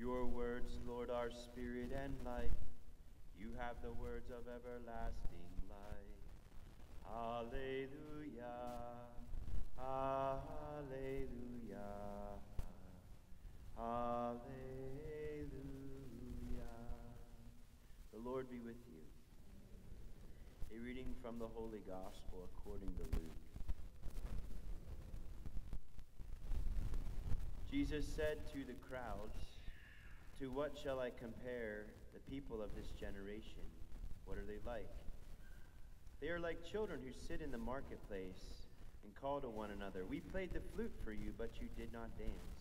[0.00, 2.50] Your words, Lord, are spirit and life.
[3.38, 6.16] You have the words of everlasting life.
[7.06, 8.56] Alleluia.
[9.78, 11.28] Alleluia.
[13.80, 14.36] Alleluia.
[18.12, 19.00] The Lord be with you.
[20.76, 23.40] A reading from the Holy Gospel according to Luke.
[27.70, 29.60] Jesus said to the crowds,
[30.40, 33.64] To what shall I compare the people of this generation?
[34.26, 34.90] What are they like?
[36.20, 38.66] They are like children who sit in the marketplace
[39.04, 42.10] and call to one another, We played the flute for you, but you did not
[42.18, 42.59] dance.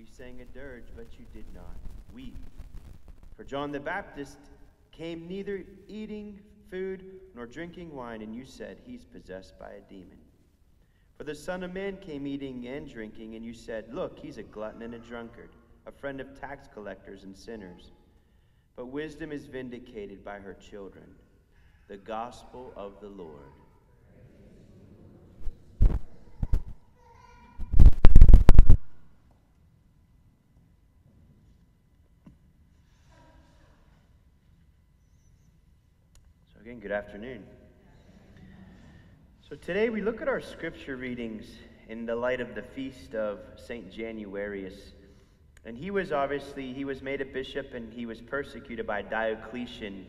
[0.00, 1.76] We sang a dirge, but you did not
[2.14, 2.38] weep.
[3.36, 4.38] For John the Baptist
[4.92, 10.16] came neither eating food nor drinking wine, and you said, He's possessed by a demon.
[11.18, 14.42] For the Son of Man came eating and drinking, and you said, Look, he's a
[14.42, 15.50] glutton and a drunkard,
[15.84, 17.92] a friend of tax collectors and sinners.
[18.76, 21.14] But wisdom is vindicated by her children.
[21.88, 23.52] The gospel of the Lord.
[36.59, 37.42] So, again, good afternoon.
[39.48, 41.44] So, today we look at our scripture readings
[41.88, 43.90] in the light of the feast of St.
[43.90, 44.92] Januarius.
[45.64, 50.06] And he was obviously, he was made a bishop and he was persecuted by Diocletian.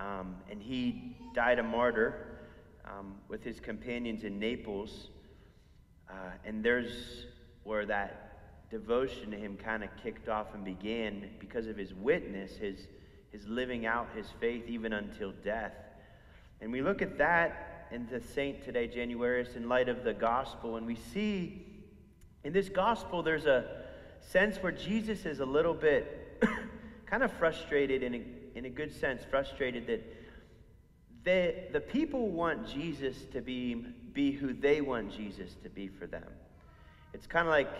[0.00, 2.40] Um, and he died a martyr
[2.84, 5.10] um, with his companions in Naples.
[6.10, 6.14] Uh,
[6.44, 7.26] and there's
[7.62, 12.56] where that devotion to him kind of kicked off and began because of his witness,
[12.56, 12.88] his,
[13.36, 15.74] his living out his faith even until death.
[16.60, 20.76] And we look at that in the saint today, Januarius, in light of the gospel,
[20.76, 21.66] and we see
[22.44, 23.64] in this gospel there's a
[24.20, 26.42] sense where Jesus is a little bit
[27.06, 28.22] kind of frustrated in a,
[28.58, 30.02] in a good sense, frustrated that
[31.24, 33.74] the, the people want Jesus to be,
[34.14, 36.24] be who they want Jesus to be for them.
[37.12, 37.70] It's kind of like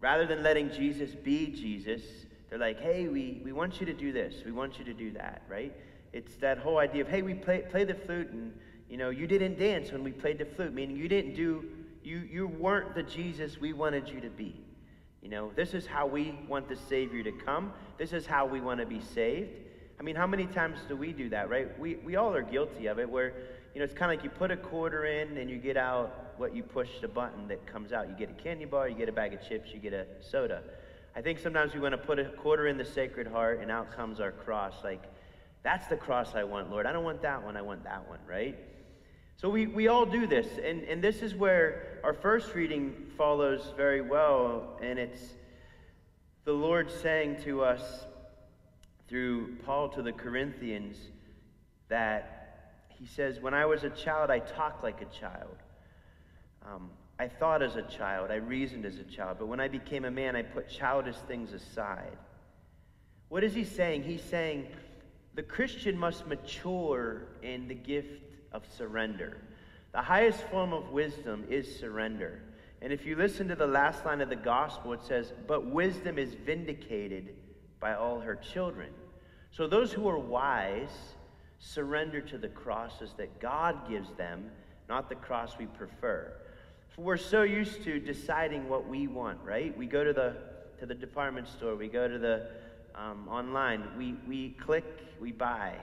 [0.00, 2.02] rather than letting Jesus be Jesus,
[2.50, 5.12] they're like, hey, we, we want you to do this, we want you to do
[5.12, 5.72] that, right?
[6.12, 8.52] It's that whole idea of, hey, we play, play the flute and,
[8.88, 11.64] you know, you didn't dance when we played the flute, meaning you didn't do,
[12.02, 14.60] you, you weren't the Jesus we wanted you to be.
[15.22, 17.72] You know, this is how we want the Savior to come.
[17.98, 19.50] This is how we want to be saved.
[20.00, 21.78] I mean, how many times do we do that, right?
[21.78, 23.34] We, we all are guilty of it where,
[23.74, 26.32] you know, it's kind of like you put a quarter in and you get out
[26.38, 28.08] what you push the button that comes out.
[28.08, 30.62] You get a candy bar, you get a bag of chips, you get a soda.
[31.14, 33.94] I think sometimes we want to put a quarter in the Sacred Heart and out
[33.94, 34.74] comes our cross.
[34.84, 35.02] Like,
[35.62, 36.86] that's the cross I want, Lord.
[36.86, 38.56] I don't want that one, I want that one, right?
[39.36, 43.72] So we, we all do this, and, and this is where our first reading follows
[43.76, 45.34] very well, and it's
[46.44, 48.04] the Lord saying to us
[49.08, 50.96] through Paul to the Corinthians
[51.88, 55.56] that he says, When I was a child, I talked like a child.
[56.64, 60.06] Um, I thought as a child, I reasoned as a child, but when I became
[60.06, 62.16] a man, I put childish things aside.
[63.28, 64.04] What is he saying?
[64.04, 64.68] He's saying
[65.34, 69.36] the Christian must mature in the gift of surrender.
[69.92, 72.40] The highest form of wisdom is surrender.
[72.80, 76.18] And if you listen to the last line of the gospel, it says, But wisdom
[76.18, 77.34] is vindicated
[77.80, 78.94] by all her children.
[79.50, 80.96] So those who are wise
[81.58, 84.50] surrender to the crosses that God gives them,
[84.88, 86.32] not the cross we prefer.
[86.96, 89.76] We're so used to deciding what we want, right?
[89.76, 90.36] We go to the
[90.80, 92.46] to the department store, we go to the
[92.94, 94.84] um, online, we, we click,
[95.20, 95.76] we buy.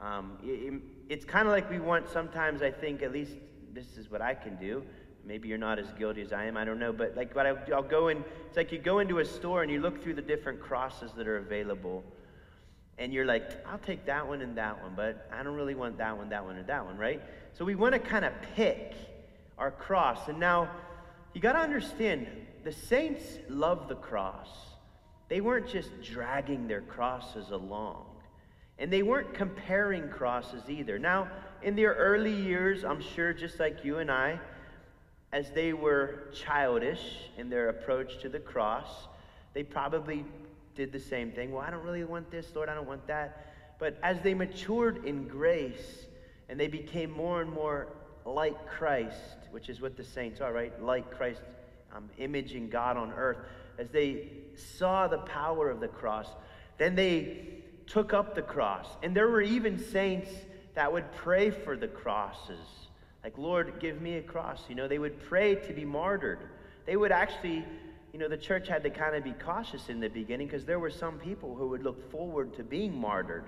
[0.00, 0.74] Um, it,
[1.08, 3.32] it's kind of like we want sometimes, I think, at least
[3.72, 4.84] this is what I can do.
[5.24, 6.92] Maybe you're not as guilty as I am, I don't know.
[6.92, 9.72] But like what I, I'll go in, it's like you go into a store and
[9.72, 12.04] you look through the different crosses that are available.
[12.98, 15.96] And you're like, I'll take that one and that one, but I don't really want
[15.98, 17.22] that one, that one, or that one, right?
[17.54, 18.94] So we want to kind of pick
[19.58, 20.28] our cross.
[20.28, 20.70] And now,
[21.34, 22.26] you got to understand,
[22.64, 24.48] the saints love the cross.
[25.28, 28.06] They weren't just dragging their crosses along.
[28.78, 30.98] And they weren't comparing crosses either.
[30.98, 31.28] Now,
[31.62, 34.40] in their early years, I'm sure just like you and I,
[35.32, 37.00] as they were childish
[37.38, 39.08] in their approach to the cross,
[39.54, 40.24] they probably
[40.74, 41.52] did the same thing.
[41.52, 43.46] Well, I don't really want this, Lord, I don't want that.
[43.78, 46.06] But as they matured in grace
[46.48, 47.88] and they became more and more
[48.24, 50.82] like Christ, which is what the saints are, right?
[50.82, 51.40] Like Christ,
[51.94, 53.38] um, imaging God on earth.
[53.78, 56.28] as they saw the power of the cross,
[56.78, 58.86] then they took up the cross.
[59.02, 60.30] And there were even saints
[60.74, 62.88] that would pray for the crosses.
[63.24, 64.62] Like, Lord, give me a cross.
[64.68, 66.40] You know, they would pray to be martyred.
[66.86, 67.64] They would actually,
[68.12, 70.78] you know, the church had to kind of be cautious in the beginning because there
[70.78, 73.44] were some people who would look forward to being martyred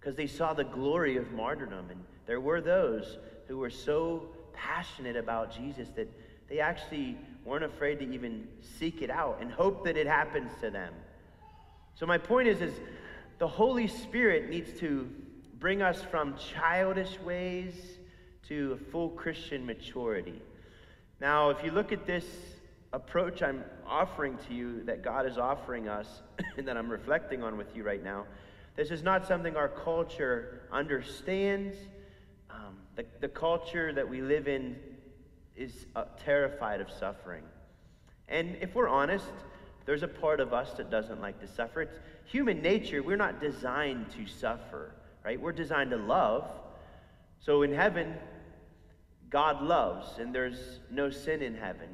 [0.00, 1.90] because they saw the glory of martyrdom.
[1.90, 3.18] And there were those
[3.48, 6.08] who were so passionate about Jesus that
[6.48, 8.48] they actually weren't afraid to even
[8.78, 10.92] seek it out and hope that it happens to them.
[11.94, 12.74] So my point is, is
[13.38, 15.08] the Holy Spirit needs to
[15.58, 17.74] bring us from childish ways
[18.48, 20.40] to a full Christian maturity.
[21.20, 22.24] Now, if you look at this
[22.92, 26.22] approach I'm offering to you, that God is offering us,
[26.56, 28.24] and that I'm reflecting on with you right now,
[28.76, 31.76] this is not something our culture understands.
[32.50, 34.76] Um, the, the culture that we live in
[35.56, 37.44] is uh, terrified of suffering.
[38.28, 39.26] And if we're honest,
[39.86, 41.82] there's a part of us that doesn't like to suffer.
[41.82, 43.02] It's human nature.
[43.02, 44.92] We're not designed to suffer,
[45.24, 45.40] right?
[45.40, 46.48] We're designed to love.
[47.40, 48.14] So in heaven,
[49.30, 51.88] God loves, and there's no sin in heaven.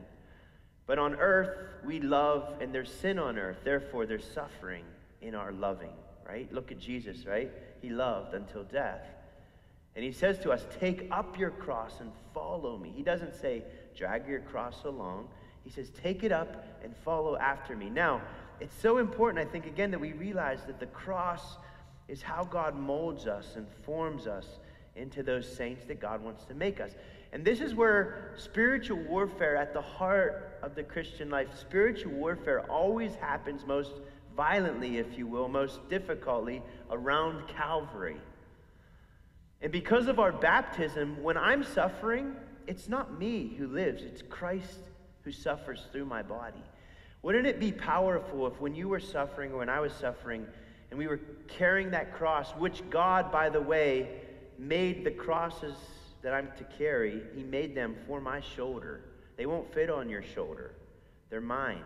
[0.86, 3.58] But on earth, we love, and there's sin on earth.
[3.64, 4.84] Therefore, there's suffering
[5.20, 5.92] in our loving,
[6.28, 6.52] right?
[6.52, 7.50] Look at Jesus, right?
[7.80, 9.06] He loved until death.
[9.94, 12.92] And he says to us, Take up your cross and follow me.
[12.94, 13.62] He doesn't say,
[13.96, 15.28] Drag your cross along.
[15.64, 17.88] He says, Take it up and follow after me.
[17.88, 18.20] Now,
[18.60, 21.56] it's so important, I think, again, that we realize that the cross
[22.08, 24.46] is how God molds us and forms us
[24.94, 26.92] into those saints that God wants to make us.
[27.32, 32.60] And this is where spiritual warfare at the heart of the Christian life, spiritual warfare
[32.70, 33.92] always happens most
[34.36, 38.20] violently, if you will, most difficultly around Calvary.
[39.62, 42.36] And because of our baptism, when I'm suffering,
[42.66, 44.80] it's not me who lives, it's Christ
[45.22, 46.62] who suffers through my body.
[47.22, 50.46] Wouldn't it be powerful if when you were suffering or when I was suffering
[50.90, 54.08] and we were carrying that cross, which God, by the way,
[54.58, 55.74] made the crosses
[56.22, 59.00] that I'm to carry, He made them for my shoulder.
[59.36, 60.72] They won't fit on your shoulder,
[61.30, 61.82] they're mine.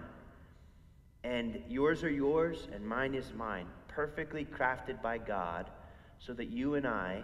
[1.23, 5.71] And yours are yours, and mine is mine, perfectly crafted by God
[6.19, 7.23] so that you and I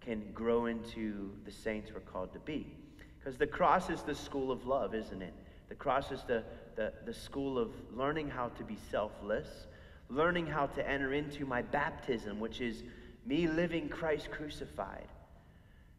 [0.00, 2.74] can grow into the saints we're called to be.
[3.18, 5.34] Because the cross is the school of love, isn't it?
[5.68, 6.42] The cross is the,
[6.76, 9.48] the, the school of learning how to be selfless,
[10.08, 12.82] learning how to enter into my baptism, which is
[13.26, 15.06] me living Christ crucified.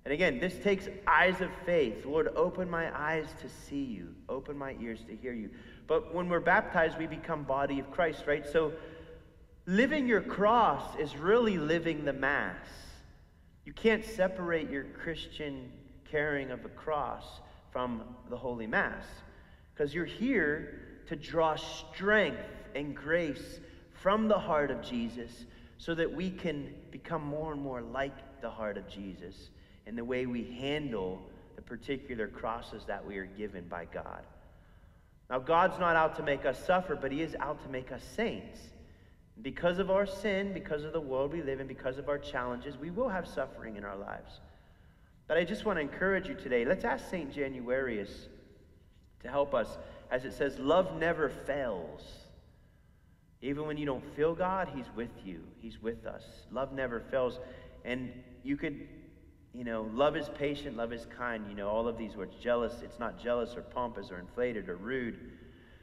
[0.03, 2.05] And again, this takes eyes of faith.
[2.05, 5.51] Lord, open my eyes to see you, open my ears to hear you.
[5.87, 8.45] But when we're baptized, we become body of Christ, right?
[8.45, 8.73] So
[9.67, 12.65] living your cross is really living the Mass.
[13.63, 15.71] You can't separate your Christian
[16.09, 17.25] carrying of a cross
[17.71, 19.05] from the Holy Mass
[19.73, 22.41] because you're here to draw strength
[22.75, 23.59] and grace
[23.93, 25.45] from the heart of Jesus
[25.77, 29.49] so that we can become more and more like the heart of Jesus
[29.91, 31.21] in the way we handle
[31.57, 34.23] the particular crosses that we are given by God.
[35.29, 38.01] Now, God's not out to make us suffer, but He is out to make us
[38.15, 38.57] saints.
[39.41, 42.77] Because of our sin, because of the world we live in, because of our challenges,
[42.77, 44.39] we will have suffering in our lives.
[45.27, 46.63] But I just want to encourage you today.
[46.63, 47.33] Let's ask St.
[47.33, 48.27] Januarius
[49.23, 49.77] to help us.
[50.09, 52.01] As it says, love never fails.
[53.41, 56.23] Even when you don't feel God, He's with you, He's with us.
[56.49, 57.39] Love never fails.
[57.83, 58.87] And you could,
[59.53, 61.45] you know, love is patient, love is kind.
[61.49, 62.35] You know, all of these words.
[62.41, 65.19] Jealous, it's not jealous or pompous or inflated or rude.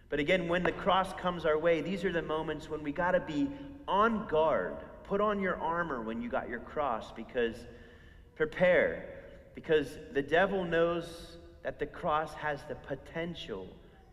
[0.08, 3.10] But again, when the cross comes our way, these are the moments when we got
[3.10, 3.48] to be
[3.86, 4.76] on guard.
[5.04, 7.56] Put on your armor when you got your cross because
[8.36, 9.04] prepare.
[9.54, 13.66] Because the devil knows that the cross has the potential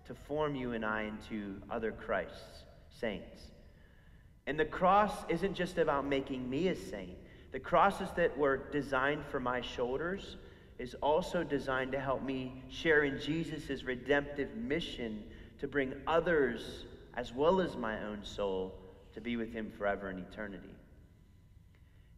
[0.08, 3.40] to form you and I into other Christs, saints.
[4.48, 7.18] And the cross isn't just about making me a saint.
[7.52, 10.38] The crosses that were designed for my shoulders
[10.78, 15.24] is also designed to help me share in Jesus' redemptive mission
[15.60, 16.86] to bring others,
[17.16, 18.76] as well as my own soul,
[19.14, 20.76] to be with Him forever in eternity.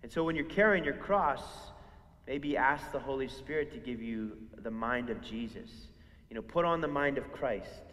[0.01, 1.43] And so when you're carrying your cross,
[2.25, 5.69] maybe ask the Holy Spirit to give you the mind of Jesus.
[6.29, 7.83] You know, put on the mind of Christ.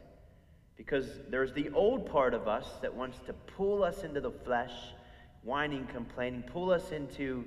[0.76, 4.73] Because there's the old part of us that wants to pull us into the flesh,
[5.45, 7.45] whining, complaining, pull us into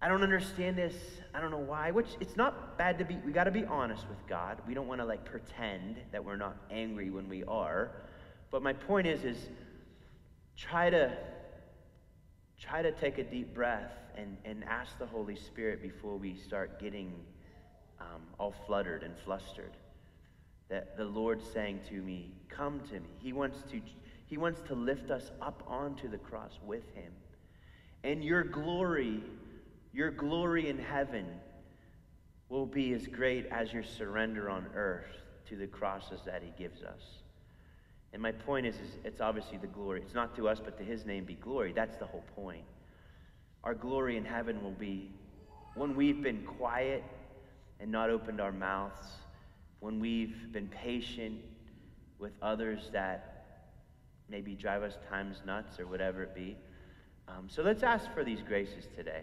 [0.00, 0.94] I don't understand this.
[1.34, 1.90] I don't know why.
[1.90, 4.60] Which it's not bad to be, we got to be honest with God.
[4.66, 7.92] We don't want to like pretend that we're not angry when we are.
[8.50, 9.48] But my point is, is
[10.56, 11.16] try to
[12.60, 16.80] try to take a deep breath and, and ask the Holy Spirit before we start
[16.80, 17.12] getting
[18.00, 19.72] um, all fluttered and flustered.
[20.68, 23.08] that the Lord's saying to me, Come to me.
[23.18, 23.80] He wants to,
[24.26, 27.12] he wants to lift us up onto the cross with Him.
[28.02, 29.22] And your glory,
[29.92, 31.26] your glory in heaven,
[32.48, 35.10] will be as great as your surrender on earth
[35.48, 37.00] to the crosses that He gives us.
[38.12, 40.00] And my point is, is it's obviously the glory.
[40.00, 41.72] It's not to us, but to His name be glory.
[41.72, 42.64] That's the whole point.
[43.62, 45.10] Our glory in heaven will be
[45.74, 47.04] when we've been quiet
[47.78, 49.06] and not opened our mouths,
[49.80, 51.40] when we've been patient
[52.18, 53.35] with others that
[54.28, 56.56] maybe drive us times nuts or whatever it be.
[57.28, 59.22] Um, so let's ask for these graces today.